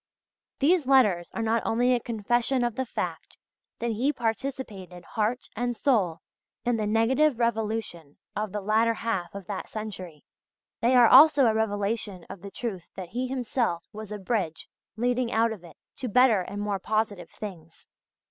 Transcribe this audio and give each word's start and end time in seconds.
These 0.57 0.87
letters 0.87 1.29
are 1.35 1.43
not 1.43 1.61
only 1.63 1.93
a 1.93 1.99
confession 1.99 2.63
of 2.63 2.73
the 2.73 2.87
fact 2.87 3.37
that 3.77 3.91
he 3.91 4.11
participated 4.11 5.05
heart 5.05 5.47
and 5.55 5.77
soul 5.77 6.21
in 6.65 6.77
the 6.77 6.87
negative 6.87 7.37
revolution 7.37 8.17
of 8.35 8.51
the 8.51 8.61
latter 8.61 8.95
half 8.95 9.35
of 9.35 9.45
that 9.45 9.69
century, 9.69 10.23
they 10.79 10.95
are 10.95 11.05
also 11.05 11.45
a 11.45 11.53
revelation 11.53 12.25
of 12.31 12.41
the 12.41 12.49
truth 12.49 12.87
that 12.95 13.09
he 13.09 13.27
himself 13.27 13.83
was 13.93 14.11
a 14.11 14.17
bridge 14.17 14.67
leading 14.95 15.31
out 15.31 15.51
of 15.51 15.63
it, 15.63 15.77
to 15.97 16.07
better 16.09 16.41
and 16.41 16.63
more 16.63 16.79
positive 16.79 17.29
things. 17.29 17.87